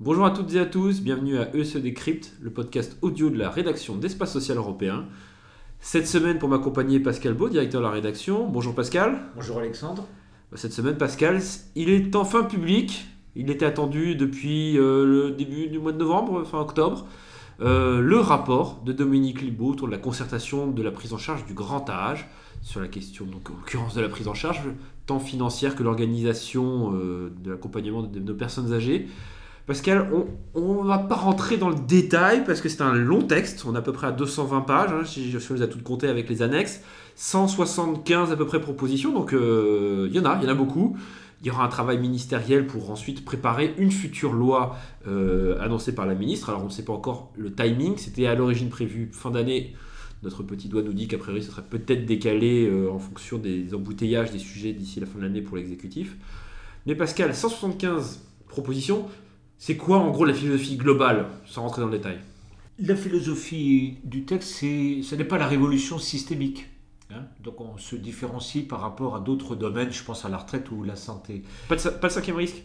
[0.00, 3.48] Bonjour à toutes et à tous, bienvenue à ESE Décrypte, le podcast audio de la
[3.48, 5.06] rédaction d'Espace Social Européen.
[5.80, 8.46] Cette semaine, pour m'accompagner, Pascal Beau, directeur de la rédaction.
[8.48, 9.18] Bonjour Pascal.
[9.34, 10.06] Bonjour Alexandre.
[10.54, 11.40] Cette semaine, Pascal,
[11.74, 13.06] il est enfin public.
[13.36, 17.06] Il était attendu depuis euh, le début du mois de novembre, fin octobre.
[17.62, 21.44] Euh, le rapport de Dominique Libaud autour de la concertation de la prise en charge
[21.44, 22.26] du grand âge,
[22.62, 24.60] sur la question, donc en l'occurrence de la prise en charge,
[25.06, 29.08] tant financière que l'organisation euh, de l'accompagnement de nos personnes âgées.
[29.66, 30.10] Pascal,
[30.54, 33.74] on ne va pas rentrer dans le détail parce que c'est un long texte, on
[33.74, 36.28] est à peu près à 220 pages, hein, si je les ai toutes comptées avec
[36.28, 36.82] les annexes,
[37.14, 40.54] 175 à peu près propositions, donc euh, il y en a, il y en a
[40.54, 40.96] beaucoup.
[41.42, 46.04] Il y aura un travail ministériel pour ensuite préparer une future loi euh, annoncée par
[46.04, 46.50] la ministre.
[46.50, 49.74] Alors on ne sait pas encore le timing, c'était à l'origine prévu fin d'année.
[50.22, 53.74] Notre petit doigt nous dit qu'a priori ce serait peut-être décalé euh, en fonction des
[53.74, 56.16] embouteillages des sujets d'ici la fin de l'année pour l'exécutif.
[56.86, 59.08] Mais Pascal, 175 propositions,
[59.58, 62.18] c'est quoi en gros la philosophie globale, sans rentrer dans le détail?
[62.78, 66.66] La philosophie du texte, ce n'est pas la révolution systémique.
[67.10, 67.24] Hein.
[67.40, 70.82] Donc on se différencie par rapport à d'autres domaines, je pense à la retraite ou
[70.82, 71.42] la santé.
[71.68, 72.62] Pas, de, pas le cinquième risque?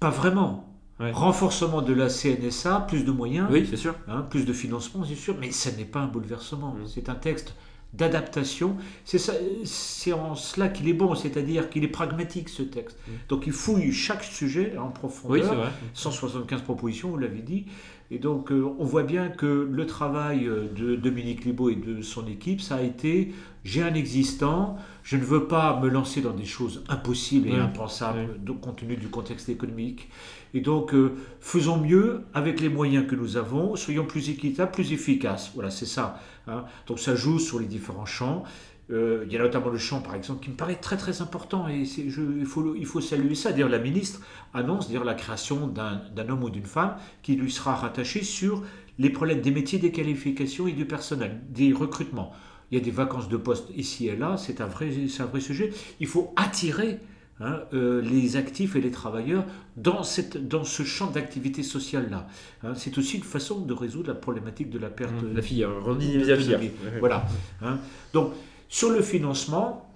[0.00, 0.75] Pas vraiment.
[0.98, 3.48] Renforcement de la CNSA, plus de moyens.
[3.50, 3.94] Oui, c'est sûr.
[4.08, 5.36] Hein, plus de financement, c'est sûr.
[5.38, 6.72] Mais ce n'est pas un bouleversement.
[6.72, 6.86] Mm.
[6.86, 7.54] C'est un texte
[7.92, 8.76] d'adaptation.
[9.04, 12.98] C'est en cela qu'il est bon, c'est-à-dire qu'il est pragmatique ce texte.
[13.06, 13.12] Mm.
[13.28, 15.50] Donc il fouille chaque sujet en profondeur.
[15.50, 15.68] Oui, vrai.
[15.94, 17.66] 175 propositions, vous l'avez dit.
[18.10, 22.02] Et donc euh, on voit bien que le travail euh, de Dominique Libaud et de
[22.02, 23.32] son équipe, ça a été
[23.66, 28.38] j'ai un existant, je ne veux pas me lancer dans des choses impossibles et impensables
[28.62, 30.08] compte tenu du contexte économique.
[30.54, 34.92] Et donc, euh, faisons mieux avec les moyens que nous avons, soyons plus équitables, plus
[34.92, 35.50] efficaces.
[35.54, 36.20] Voilà, c'est ça.
[36.46, 36.64] Hein.
[36.86, 38.44] Donc, ça joue sur les différents champs.
[38.90, 41.66] Euh, il y a notamment le champ, par exemple, qui me paraît très très important
[41.66, 43.52] et je, il, faut, il faut saluer ça.
[43.52, 44.20] Dire la ministre
[44.54, 48.62] annonce dire la création d'un homme ou d'une femme qui lui sera rattaché sur
[48.98, 52.32] les problèmes des métiers, des qualifications et du personnel, des recrutements.
[52.70, 55.40] Il y a des vacances de poste ici et là, c'est un vrai, un vrai
[55.40, 55.72] sujet.
[56.00, 57.00] Il faut attirer
[57.38, 59.44] Hein, euh, les actifs et les travailleurs
[59.76, 62.28] dans, cette, dans ce champ d'activité sociale-là.
[62.62, 65.60] Hein, c'est aussi une façon de résoudre la problématique de la perte mmh, la fille,
[65.60, 66.58] la
[66.98, 67.26] Voilà.
[67.60, 67.76] Hein.
[68.14, 68.32] Donc,
[68.68, 69.86] sur le financement,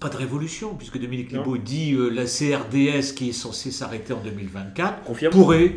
[0.00, 4.20] pas de révolution, puisque Dominique Libaud dit euh, la CRDS qui est censée s'arrêter en
[4.20, 5.76] 2024 pourrait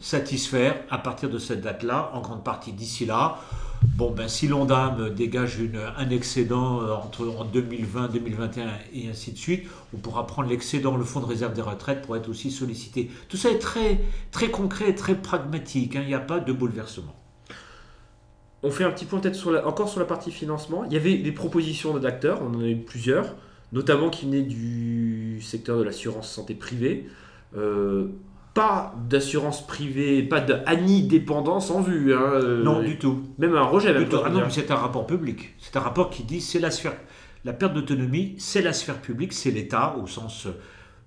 [0.00, 3.38] satisfaire à partir de cette date-là, en grande partie d'ici là.
[3.96, 9.32] Bon, ben, si l'ONDAM dégage une, un excédent euh, entre, en 2020, 2021 et ainsi
[9.32, 12.50] de suite, on pourra prendre l'excédent, le fonds de réserve des retraites pour être aussi
[12.50, 13.10] sollicité.
[13.28, 14.00] Tout ça est très,
[14.30, 15.96] très concret, très pragmatique.
[15.96, 16.00] Hein.
[16.02, 17.14] Il n'y a pas de bouleversement.
[18.64, 20.84] On fait un petit point peut-être sur encore sur la partie financement.
[20.86, 23.36] Il y avait des propositions d'acteurs, on en a eu plusieurs,
[23.72, 27.06] notamment qui venaient du secteur de l'assurance santé privée.
[27.56, 28.06] Euh,
[28.54, 32.14] pas d'assurance privée, pas d'ANI dépendance en vue.
[32.14, 33.24] Hein, euh, non, du tout.
[33.36, 33.92] Même un rejet.
[33.92, 35.54] Même ah non, c'est un rapport public.
[35.58, 36.94] C'est un rapport qui dit c'est la sphère.
[37.44, 40.48] La perte d'autonomie, c'est la sphère publique, c'est l'État au sens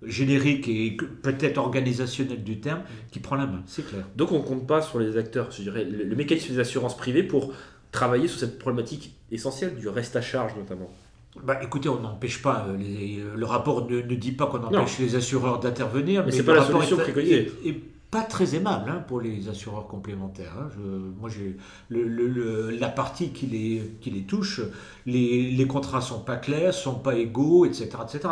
[0.04, 2.82] générique et peut-être organisationnel du terme
[3.12, 4.06] qui prend la main, c'est clair.
[4.16, 7.54] Donc on compte pas sur les acteurs, je dirais, le mécanisme des assurances privées pour
[7.92, 10.90] travailler sur cette problématique essentielle du reste à charge notamment.
[11.44, 15.60] Bah, écoutez, on n'empêche pas, euh, le rapport ne, dit pas qu'on empêche les assureurs
[15.60, 17.52] d'intervenir, mais, c'est pas la solution préconisée.
[17.66, 20.54] Et, pas très aimable hein, pour les assureurs complémentaires.
[20.58, 20.70] Hein.
[21.20, 21.58] moi, j'ai
[21.90, 24.62] la partie qui les, qui les touche,
[25.06, 28.30] les, les contrats sont pas clairs, sont pas égaux, etc., etc.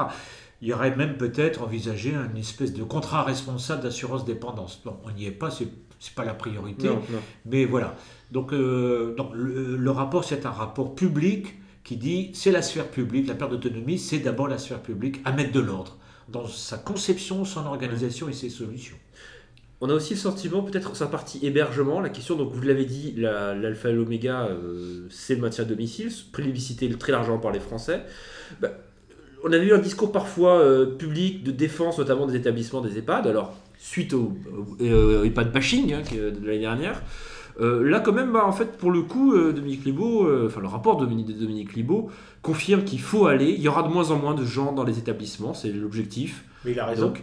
[0.61, 4.81] Il y aurait même peut-être envisagé une espèce de contrat responsable d'assurance dépendance.
[4.83, 6.89] Bon, on n'y est pas, c'est n'est pas la priorité,
[7.45, 7.95] mais voilà.
[8.31, 13.35] Donc, euh, le rapport, c'est un rapport public qui dit c'est la sphère publique, la
[13.35, 17.65] perte d'autonomie, c'est d'abord la sphère publique à mettre de l'ordre dans sa conception, son
[17.65, 18.95] organisation et ses solutions.
[19.81, 23.13] On a aussi le sentiment, peut-être sa partie hébergement, la question, donc vous l'avez dit,
[23.17, 28.03] l'alpha et l'oméga, euh, c'est le maintien à domicile, plébiscité très largement par les Français.
[28.61, 28.71] Bah,
[29.45, 33.27] on a eu un discours parfois euh, public de défense, notamment des établissements des EHPAD,
[33.27, 34.33] alors suite au,
[34.79, 37.01] EHPAD bashing hein, de l'année dernière.
[37.61, 40.59] Euh, là, quand même, bah, en fait, pour le coup, euh, Dominique Libaud, euh, enfin
[40.61, 42.09] le rapport de Dominique Libaud
[42.41, 43.51] confirme qu'il faut aller.
[43.51, 46.43] Il y aura de moins en moins de gens dans les établissements, c'est l'objectif.
[46.65, 47.13] Mais il a raison.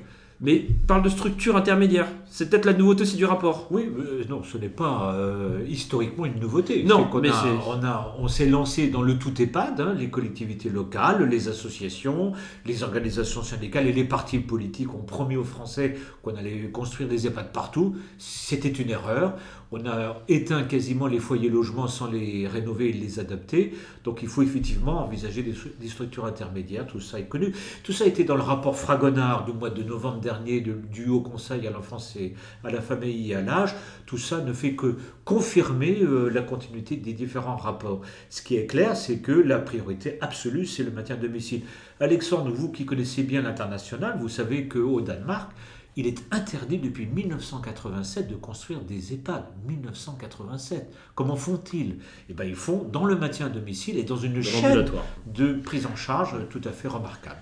[0.43, 2.06] Mais parle de structure intermédiaire.
[2.29, 3.69] C'est peut-être la nouveauté aussi du rapport.
[3.71, 6.83] Oui, euh, non, ce n'est pas euh, historiquement une nouveauté.
[6.83, 10.09] Non, qu'on mais a- on, a- on s'est lancé dans le tout EHPAD, hein, les
[10.09, 12.33] collectivités locales, les associations,
[12.67, 17.27] les organisations syndicales et les partis politiques ont promis aux Français qu'on allait construire des
[17.27, 17.94] EHPAD partout.
[18.19, 19.35] C'était une erreur.
[19.75, 23.73] On a éteint quasiment les foyers logements sans les rénover et les adapter.
[24.05, 26.87] Donc il faut effectivement envisager des, des structures intermédiaires.
[26.87, 27.55] Tout ça est connu.
[27.83, 31.20] Tout ça était dans le rapport Fragonard du mois de novembre dernier de- du Haut
[31.20, 32.34] Conseil à l'enfance et
[32.64, 33.75] à la famille et à l'âge.
[34.06, 38.00] Tout ça ne fait que confirmer euh, la continuité des différents rapports.
[38.31, 41.62] Ce qui est clair, c'est que la priorité absolue, c'est le maintien à domicile.
[42.00, 45.50] Alexandre, vous qui connaissez bien l'international, vous savez qu'au Danemark,
[45.94, 49.44] il est interdit depuis 1987 de construire des EHPAD.
[49.69, 50.90] 1987.
[51.14, 51.99] Comment font-ils?
[52.31, 54.87] Eh bien, ils font dans le maintien à domicile et dans une chaîne
[55.26, 57.37] de prise en charge tout à fait remarquable.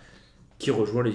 [0.61, 1.11] Qui rejoint les,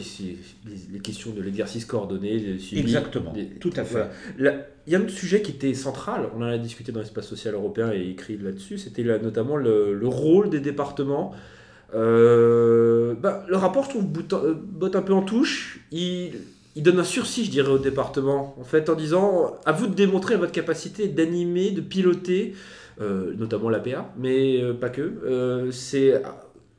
[0.66, 2.38] les, les questions de l'exercice coordonné.
[2.40, 4.08] le suivi Exactement, des- tout à fait.
[4.38, 4.66] Voilà.
[4.88, 7.28] Il y a un autre sujet qui était central, on en a discuté dans l'espace
[7.28, 11.32] social européen et écrit là-dessus, c'était là, notamment le, le rôle des départements.
[11.94, 15.80] Euh, bah, le rapport, je trouve, euh, botte un peu en touche.
[15.92, 16.32] Il,
[16.76, 19.94] il donne un sursis, je dirais, au département, en fait, en disant à vous de
[19.94, 22.54] démontrer votre capacité d'animer, de piloter,
[23.02, 25.02] euh, notamment l'APA, mais euh, pas que.
[25.02, 26.22] Euh, c'est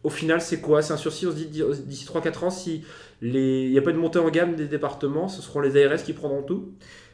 [0.06, 0.82] au final, c'est quoi?
[0.82, 2.82] C'est un sursis, on se dit d'ici 3-4 ans, si
[3.22, 6.12] il n'y a pas de montée en gamme des départements, ce seront les ARS qui
[6.12, 6.70] prendront tout?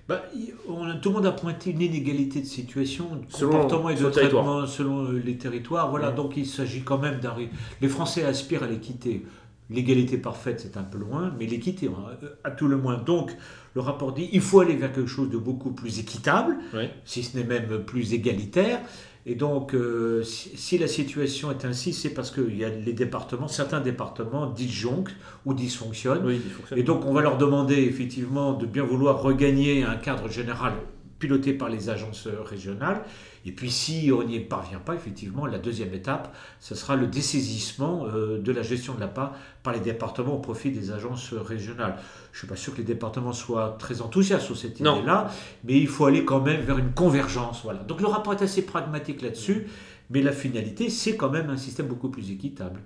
[0.09, 3.53] Bah, il- on a- tout le monde a pointé une inégalité de situation, de Selon-
[3.53, 5.89] comportement et de traitement selon euh, les territoires.
[5.91, 7.50] Voilà, donc il s'agit quand même d'arriver.
[7.81, 9.25] Les Français aspirent à l'équité.
[9.71, 12.11] L'égalité parfaite, c'est un peu loin, mais l'équité, hein,
[12.44, 12.99] à tout le moins.
[12.99, 13.35] Donc,
[13.75, 16.56] le rapport dit il faut aller vers quelque chose de beaucoup plus équitable,
[17.06, 18.81] si ce n'est même plus égalitaire.
[19.24, 22.92] Et donc, euh, si, si la situation est ainsi, c'est parce qu'il y a les
[22.92, 25.14] départements, certains départements disjonctent
[25.46, 26.26] ou dysfonctionnent.
[26.26, 26.40] Oui.
[26.76, 30.72] Et donc, on va leur demander effectivement de bien vouloir regagner un cadre général
[31.22, 33.00] piloté par les agences euh, régionales.
[33.46, 38.06] Et puis, si on n'y parvient pas, effectivement, la deuxième étape, ce sera le dessaisissement
[38.06, 39.32] euh, de la gestion de la PA
[39.62, 41.94] par les départements au profit des agences euh, régionales.
[42.32, 45.30] Je ne suis pas sûr que les départements soient très enthousiastes sur cette idée-là,
[45.62, 47.60] mais il faut aller quand même vers une convergence.
[47.62, 47.84] Voilà.
[47.84, 49.69] Donc, le rapport est assez pragmatique là-dessus,
[50.10, 52.80] mais la finalité, c'est quand même un système beaucoup plus équitable.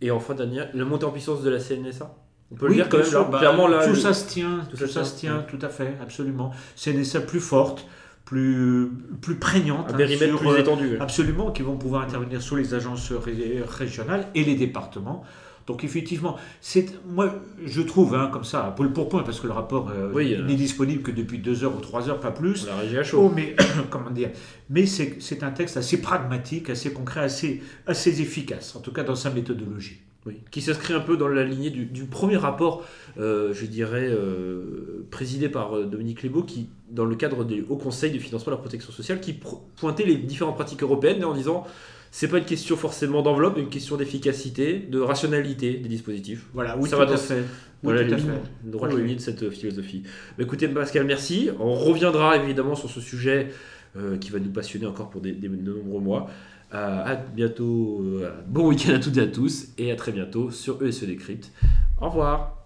[0.00, 2.12] Et enfin, Daniel, la montée en puissance de la CNSA
[2.52, 4.12] On peut Oui, le dire quand bien même, sûr, là, bah, clairement, là, tout ça
[4.12, 6.52] se tient, tout tout, ça ça, se tient, tout à fait, absolument.
[6.76, 7.86] CNSA plus forte,
[8.26, 8.90] plus,
[9.20, 9.90] plus prégnante.
[9.90, 10.96] un hein, périmètre sur, plus euh, étendu.
[11.00, 15.24] Absolument, qui vont pouvoir intervenir sur les agences ré- régionales et les départements.
[15.68, 17.32] Donc effectivement, c'est moi
[17.64, 20.42] je trouve hein, comme ça pour le pourpoint parce que le rapport euh, Oui, euh.
[20.44, 22.66] n'est disponible que depuis deux heures ou trois heures, pas plus.
[22.66, 23.26] L'a régi à chaud.
[23.26, 23.54] Oh, mais
[23.90, 24.30] comment dire
[24.70, 29.04] Mais c'est c'est un texte assez pragmatique, assez concret, assez, assez efficace, en tout cas
[29.04, 30.00] dans sa méthodologie.
[30.24, 32.86] Oui, qui s'inscrit un peu dans la lignée du, du premier rapport,
[33.18, 37.76] euh, je dirais, euh, présidé par euh, Dominique Lebeau, qui, dans le cadre du Haut
[37.76, 39.34] Conseil du financement de la protection sociale, qui
[39.76, 41.66] pointait les différentes pratiques européennes en disant
[42.12, 46.46] c'est pas une question forcément d'enveloppe, mais une question d'efficacité, de rationalité des dispositifs.
[46.54, 47.42] Voilà, oui, Ça tout va dans- fait.
[47.82, 49.16] Voilà droite Oui, lignée oui.
[49.16, 50.04] de cette philosophie.
[50.38, 51.50] Bah, écoutez, Pascal, merci.
[51.58, 53.48] On reviendra évidemment sur ce sujet
[53.96, 56.30] euh, qui va nous passionner encore pour des, des- de nombreux mois.
[56.74, 58.00] Euh, à bientôt.
[58.02, 59.68] euh, bon week-end à toutes et à tous.
[59.78, 61.50] Et à très bientôt sur ESE Décrypte.
[62.00, 62.58] Au revoir.